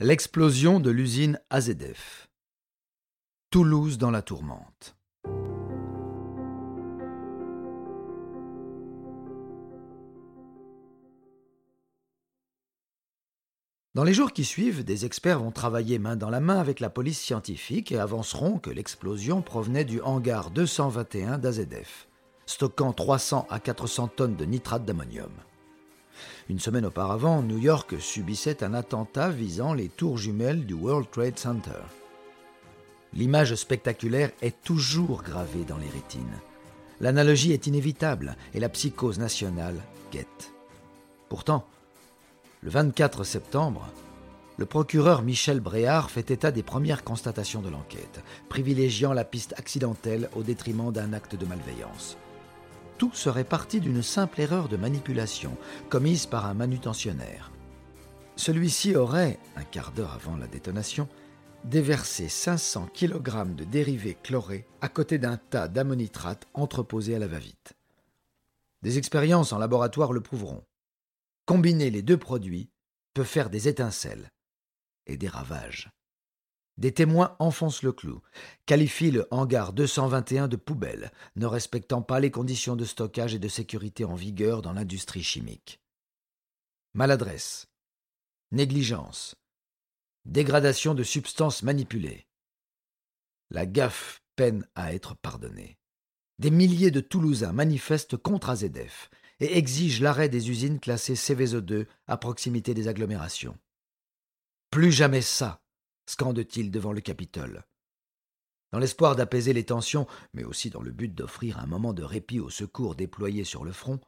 [0.00, 2.26] L'explosion de l'usine AZF.
[3.50, 4.96] Toulouse dans la tourmente.
[13.94, 16.90] Dans les jours qui suivent, des experts vont travailler main dans la main avec la
[16.90, 22.08] police scientifique et avanceront que l'explosion provenait du hangar 221 d'AZF,
[22.46, 25.30] stockant 300 à 400 tonnes de nitrate d'ammonium.
[26.50, 31.38] Une semaine auparavant, New York subissait un attentat visant les tours jumelles du World Trade
[31.38, 31.80] Center.
[33.14, 36.40] L'image spectaculaire est toujours gravée dans les rétines.
[37.00, 39.76] L'analogie est inévitable et la psychose nationale
[40.12, 40.52] guette.
[41.28, 41.66] Pourtant,
[42.62, 43.88] le 24 septembre,
[44.56, 50.28] le procureur Michel Bréard fait état des premières constatations de l'enquête, privilégiant la piste accidentelle
[50.36, 52.16] au détriment d'un acte de malveillance.
[53.12, 55.56] Serait parti d'une simple erreur de manipulation
[55.88, 57.52] commise par un manutentionnaire.
[58.36, 61.08] Celui-ci aurait, un quart d'heure avant la détonation,
[61.64, 67.74] déversé 500 kg de dérivés chlorés à côté d'un tas d'ammonitrate entreposé à la va-vite.
[68.82, 70.64] Des expériences en laboratoire le prouveront.
[71.46, 72.68] Combiner les deux produits
[73.14, 74.30] peut faire des étincelles
[75.06, 75.90] et des ravages.
[76.76, 78.20] Des témoins enfoncent le clou,
[78.66, 83.48] qualifient le hangar 221 de poubelle, ne respectant pas les conditions de stockage et de
[83.48, 85.80] sécurité en vigueur dans l'industrie chimique.
[86.94, 87.66] Maladresse,
[88.50, 89.36] négligence,
[90.24, 92.26] dégradation de substances manipulées.
[93.50, 95.78] La gaffe peine à être pardonnée.
[96.40, 102.16] Des milliers de Toulousains manifestent contre AZF et exige l'arrêt des usines classées Cvso2 à
[102.16, 103.56] proximité des agglomérations.
[104.70, 105.63] Plus jamais ça,
[106.06, 107.64] scande-t-il devant le Capitole.
[108.72, 112.40] Dans l'espoir d'apaiser les tensions, mais aussi dans le but d'offrir un moment de répit
[112.40, 114.00] aux secours déployés sur le front,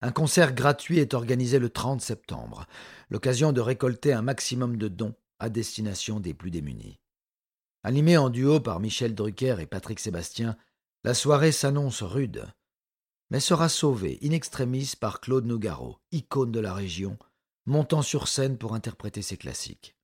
[0.00, 2.66] un concert gratuit est organisé le 30 septembre,
[3.10, 7.00] l'occasion de récolter un maximum de dons à destination des plus démunis.
[7.84, 10.56] Animé en duo par Michel Drucker et Patrick Sébastien,
[11.04, 12.44] la soirée s'annonce rude,
[13.30, 17.18] mais sera sauvé in extremis par Claude Nougaro, icône de la région,
[17.66, 19.97] montant sur scène pour interpréter ses classiques.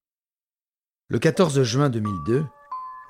[1.10, 2.46] Le 14 juin 2002,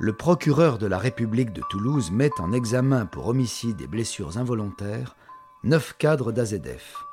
[0.01, 5.15] le procureur de la République de Toulouse met en examen pour homicide et blessures involontaires
[5.63, 7.05] neuf cadres d'AZF,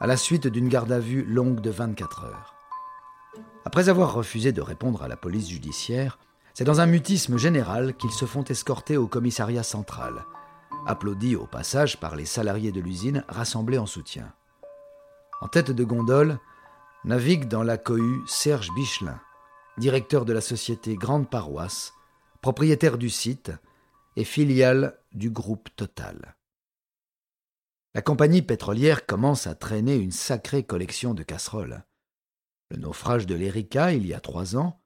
[0.00, 2.56] à la suite d'une garde à vue longue de 24 heures.
[3.64, 6.18] Après avoir refusé de répondre à la police judiciaire,
[6.52, 10.24] c'est dans un mutisme général qu'ils se font escorter au commissariat central,
[10.84, 14.32] applaudi au passage par les salariés de l'usine rassemblés en soutien.
[15.40, 16.40] En tête de gondole,
[17.04, 19.20] navigue dans la cohue Serge Bichelin,
[19.78, 21.92] directeur de la société Grande Paroisse,
[22.40, 23.52] propriétaire du site
[24.16, 26.36] et filiale du groupe Total.
[27.94, 31.84] La compagnie pétrolière commence à traîner une sacrée collection de casseroles.
[32.70, 34.80] Le naufrage de l'Erika il y a trois ans,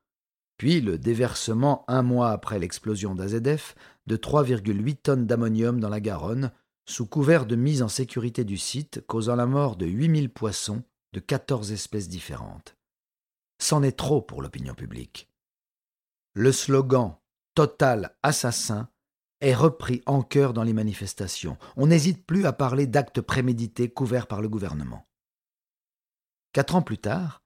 [0.56, 3.74] puis le déversement un mois après l'explosion d'AZF
[4.06, 6.50] de 3,8 tonnes d'ammonium dans la Garonne,
[6.86, 10.82] sous couvert de mise en sécurité du site, causant la mort de 8000 poissons
[11.12, 12.77] de 14 espèces différentes.
[13.58, 15.28] C'en est trop pour l'opinion publique.
[16.34, 17.16] Le slogan
[17.54, 18.88] Total assassin
[19.40, 21.56] est repris en chœur dans les manifestations.
[21.76, 25.08] On n'hésite plus à parler d'actes prémédités couverts par le gouvernement.
[26.52, 27.42] Quatre ans plus tard,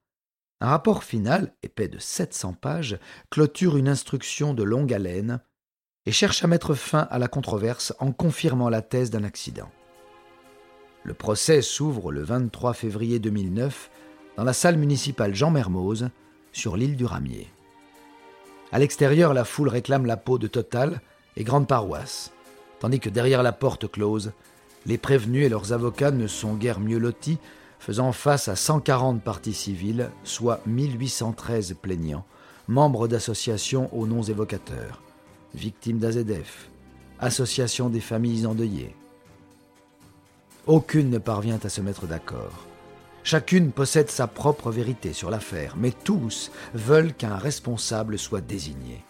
[0.61, 2.99] un rapport final, épais de 700 pages,
[3.29, 5.41] clôture une instruction de longue haleine
[6.05, 9.71] et cherche à mettre fin à la controverse en confirmant la thèse d'un accident.
[11.03, 13.89] Le procès s'ouvre le 23 février 2009
[14.37, 16.09] dans la salle municipale Jean Mermoz
[16.51, 17.47] sur l'île du Ramier.
[18.71, 21.01] À l'extérieur, la foule réclame la peau de Total
[21.37, 22.31] et Grande Paroisse,
[22.79, 24.31] tandis que derrière la porte close,
[24.85, 27.37] les prévenus et leurs avocats ne sont guère mieux lotis
[27.79, 32.25] faisant face à 140 parties civiles, soit 1813 plaignants,
[32.67, 35.01] membres d'associations aux noms évocateurs,
[35.53, 36.69] victimes d'AZF,
[37.19, 38.95] association des familles endeuillées.
[40.65, 42.65] Aucune ne parvient à se mettre d'accord.
[43.23, 49.03] Chacune possède sa propre vérité sur l'affaire, mais tous veulent qu'un responsable soit désigné.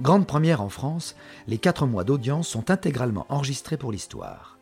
[0.00, 1.16] Grande première en France,
[1.46, 4.58] les quatre mois d'audience sont intégralement enregistrés pour l'histoire.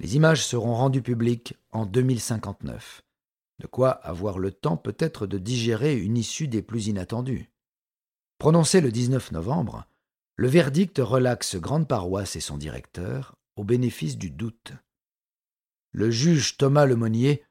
[0.00, 3.02] Les images seront rendues publiques en 2059.
[3.60, 7.50] De quoi avoir le temps peut-être de digérer une issue des plus inattendues.
[8.38, 9.86] Prononcé le 19 novembre,
[10.36, 14.72] le verdict relaxe Grande Paroisse et son directeur au bénéfice du doute.
[15.98, 17.42] Le juge Thomas Lemonnier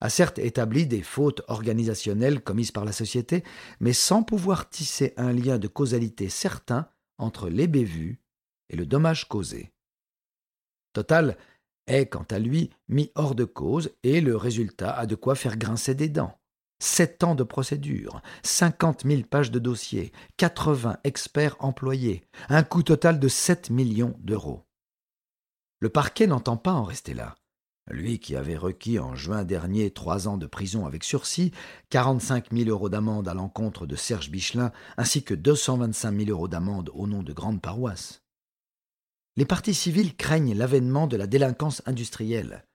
[0.00, 3.44] a certes établi des fautes organisationnelles commises par la société,
[3.78, 8.20] mais sans pouvoir tisser un lien de causalité certain entre les bévues
[8.70, 9.70] et le dommage causé.
[10.92, 11.36] Total
[11.86, 15.56] est, quant à lui, mis hors de cause et le résultat a de quoi faire
[15.56, 16.40] grincer des dents.
[16.80, 23.20] Sept ans de procédure, 50 000 pages de dossier, 80 experts employés, un coût total
[23.20, 24.66] de 7 millions d'euros.
[25.78, 27.36] Le parquet n'entend pas en rester là.
[27.90, 31.52] Lui qui avait requis en juin dernier trois ans de prison avec sursis,
[31.90, 36.90] 45 000 euros d'amende à l'encontre de Serge Bichelin, ainsi que 225 000 euros d'amende
[36.94, 38.22] au nom de grandes paroisses.
[39.36, 42.66] Les partis civils craignent l'avènement de la délinquance industrielle.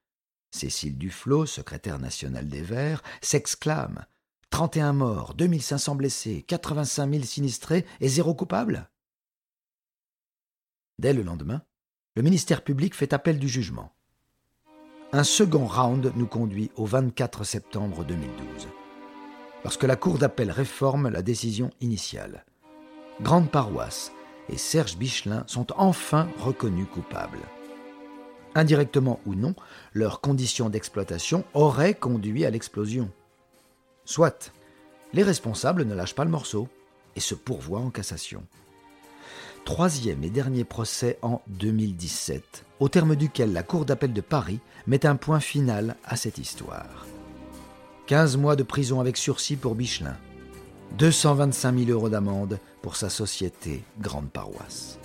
[0.52, 4.06] Cécile Duflot, secrétaire nationale des Verts, s'exclame
[4.50, 8.90] 31 morts, 2500 blessés, 85 000 sinistrés et zéro coupable?
[11.00, 11.62] Dès le lendemain,
[12.16, 13.97] le ministère public fait appel du jugement.
[15.14, 18.68] Un second round nous conduit au 24 septembre 2012,
[19.64, 22.46] lorsque la Cour d'appel réforme la décision initiale.
[23.22, 24.12] Grande paroisse
[24.50, 27.40] et Serge Bichelin sont enfin reconnus coupables
[28.58, 29.54] indirectement ou non,
[29.94, 33.10] leurs conditions d'exploitation auraient conduit à l'explosion.
[34.04, 34.52] Soit,
[35.14, 36.68] les responsables ne lâchent pas le morceau
[37.16, 38.44] et se pourvoient en cassation.
[39.68, 45.06] Troisième et dernier procès en 2017, au terme duquel la Cour d'appel de Paris met
[45.06, 47.06] un point final à cette histoire.
[48.06, 50.16] 15 mois de prison avec sursis pour Bichelin,
[50.98, 55.00] 225 000 euros d'amende pour sa société Grande Paroisse.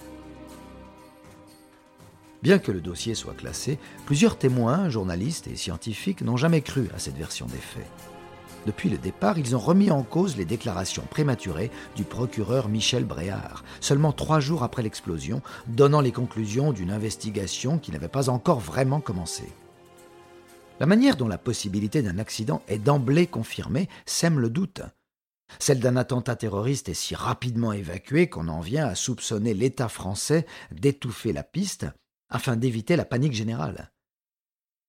[2.40, 7.00] Bien que le dossier soit classé, plusieurs témoins, journalistes et scientifiques n'ont jamais cru à
[7.00, 8.11] cette version des faits.
[8.66, 13.64] Depuis le départ, ils ont remis en cause les déclarations prématurées du procureur Michel Bréard,
[13.80, 19.00] seulement trois jours après l'explosion, donnant les conclusions d'une investigation qui n'avait pas encore vraiment
[19.00, 19.44] commencé.
[20.78, 24.82] La manière dont la possibilité d'un accident est d'emblée confirmée sème le doute.
[25.58, 30.46] Celle d'un attentat terroriste est si rapidement évacuée qu'on en vient à soupçonner l'État français
[30.70, 31.86] d'étouffer la piste
[32.30, 33.90] afin d'éviter la panique générale.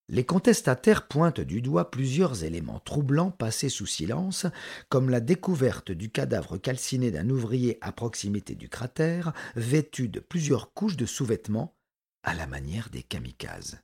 [0.10, 4.46] Les contestataires pointent du doigt plusieurs éléments troublants passés sous silence,
[4.90, 10.74] comme la découverte du cadavre calciné d'un ouvrier à proximité du cratère, vêtu de plusieurs
[10.74, 11.76] couches de sous-vêtements,
[12.24, 13.82] à la manière des kamikazes.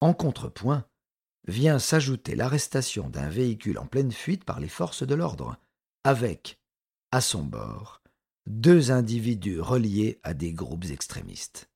[0.00, 0.86] En contrepoint,
[1.46, 5.56] vient s'ajouter l'arrestation d'un véhicule en pleine fuite par les forces de l'ordre,
[6.04, 6.60] avec,
[7.10, 8.02] à son bord,
[8.46, 11.70] deux individus reliés à des groupes extrémistes.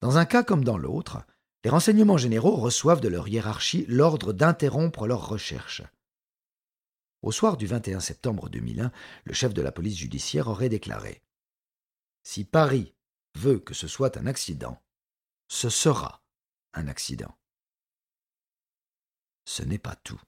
[0.00, 1.24] Dans un cas comme dans l'autre,
[1.64, 5.82] les renseignements généraux reçoivent de leur hiérarchie l'ordre d'interrompre leurs recherches.
[7.22, 8.92] Au soir du 21 septembre 2001,
[9.24, 11.22] le chef de la police judiciaire aurait déclaré
[12.22, 12.94] Si Paris
[13.34, 14.80] veut que ce soit un accident,
[15.48, 16.22] ce sera
[16.74, 17.36] un accident.
[19.44, 20.20] Ce n'est pas tout.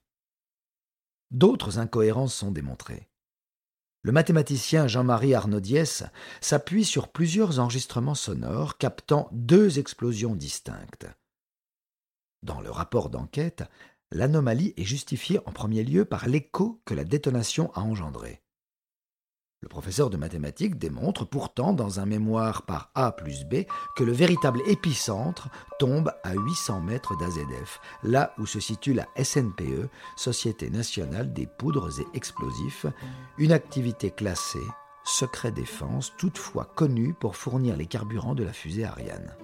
[1.29, 3.09] D'autres incohérences sont démontrées.
[4.03, 6.03] Le mathématicien Jean-Marie Arnaudiès
[6.41, 11.07] s'appuie sur plusieurs enregistrements sonores captant deux explosions distinctes.
[12.43, 13.63] Dans le rapport d'enquête,
[14.11, 18.41] l'anomalie est justifiée en premier lieu par l'écho que la détonation a engendré.
[19.61, 23.65] Le professeur de mathématiques démontre pourtant dans un mémoire par A plus B
[23.95, 29.87] que le véritable épicentre tombe à 800 mètres d'AZF, là où se situe la SNPE,
[30.17, 32.87] Société nationale des poudres et explosifs,
[33.37, 34.65] une activité classée,
[35.03, 39.35] secret défense, toutefois connue pour fournir les carburants de la fusée Ariane.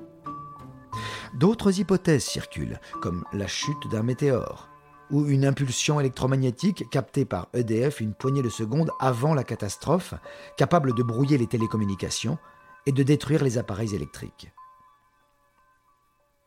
[1.37, 4.69] D'autres hypothèses circulent, comme la chute d'un météore,
[5.11, 10.15] ou une impulsion électromagnétique captée par EDF une poignée de secondes avant la catastrophe,
[10.57, 12.39] capable de brouiller les télécommunications
[12.87, 14.51] et de détruire les appareils électriques.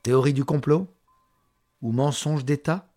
[0.03, 0.89] Théorie du complot
[1.83, 2.93] Ou mensonge d'État?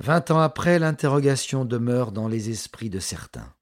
[0.00, 3.52] Vingt ans après, l'interrogation demeure dans les esprits de certains.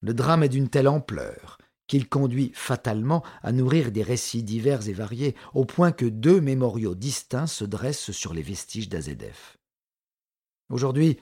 [0.00, 4.92] Le drame est d'une telle ampleur qu'il conduit fatalement à nourrir des récits divers et
[4.92, 9.58] variés, au point que deux mémoriaux distincts se dressent sur les vestiges d'AZF.
[10.68, 11.18] Aujourd'hui,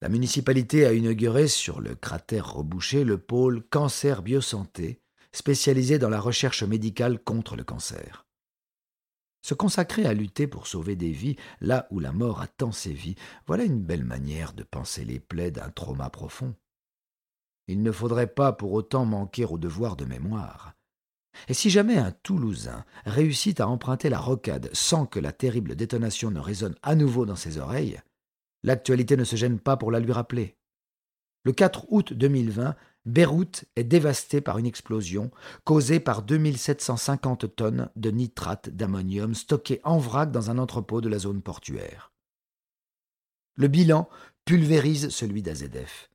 [0.00, 5.00] la municipalité a inauguré sur le cratère rebouché le pôle Cancer Biosanté,
[5.32, 8.26] spécialisé dans la recherche médicale contre le cancer.
[9.42, 13.14] Se consacrer à lutter pour sauver des vies là où la mort a tant sévi,
[13.46, 16.54] voilà une belle manière de penser les plaies d'un trauma profond.
[17.68, 20.74] Il ne faudrait pas pour autant manquer au devoir de mémoire.
[21.46, 26.30] Et si jamais un Toulousain réussit à emprunter la rocade sans que la terrible détonation
[26.30, 28.00] ne résonne à nouveau dans ses oreilles,
[28.62, 30.56] L'actualité ne se gêne pas pour la lui rappeler.
[31.44, 32.74] Le 4 août 2020,
[33.06, 35.30] Beyrouth est dévastée par une explosion
[35.64, 41.18] causée par 2750 tonnes de nitrate d'ammonium stockées en vrac dans un entrepôt de la
[41.18, 42.12] zone portuaire.
[43.54, 44.08] Le bilan
[44.44, 46.10] pulvérise celui d'AZF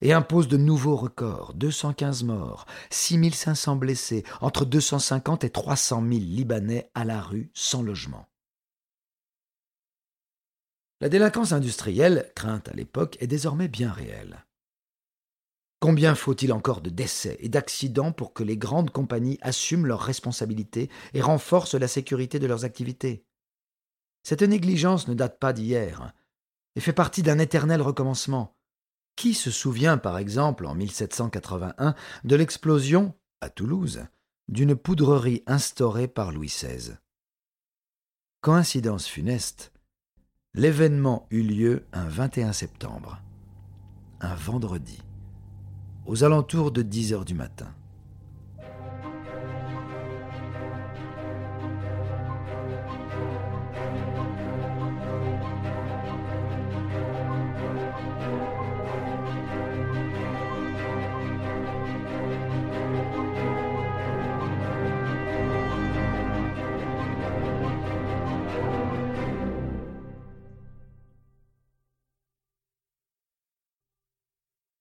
[0.00, 6.90] et impose de nouveaux records 215 morts, 6500 blessés, entre 250 et 300 000 Libanais
[6.94, 8.28] à la rue sans logement.
[11.00, 14.44] La délinquance industrielle, crainte à l'époque, est désormais bien réelle.
[15.80, 20.90] Combien faut-il encore de décès et d'accidents pour que les grandes compagnies assument leurs responsabilités
[21.14, 23.24] et renforcent la sécurité de leurs activités?
[24.24, 26.12] Cette négligence ne date pas d'hier
[26.74, 28.57] et fait partie d'un éternel recommencement.
[29.18, 34.04] Qui se souvient, par exemple, en 1781, de l'explosion, à Toulouse,
[34.46, 36.92] d'une poudrerie instaurée par Louis XVI
[38.42, 39.72] Coïncidence funeste,
[40.54, 43.20] l'événement eut lieu un 21 septembre,
[44.20, 45.02] un vendredi
[46.06, 47.74] aux alentours de dix heures du matin.